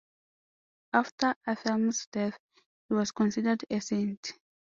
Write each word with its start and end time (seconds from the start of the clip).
After 0.93 1.35
Athelm's 1.47 2.07
death, 2.11 2.39
he 2.89 2.95
was 2.95 3.11
considered 3.11 3.63
a 3.69 3.79
saint. 3.81 4.33